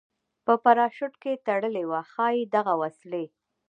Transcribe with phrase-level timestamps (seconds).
[0.45, 3.25] په پراشوټ کې تړلې وه، ښایي دغه وسلې.